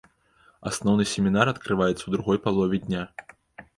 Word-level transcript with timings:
Асноўны 0.69 1.03
семінар 1.11 1.47
адкрываецца 1.53 1.99
ў 2.05 2.11
другой 2.17 2.37
палове 2.47 2.77
дня. 2.87 3.03